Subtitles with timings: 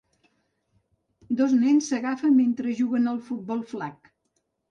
[1.41, 4.13] Dos nens s'agafen mentre juguen a futbol flag.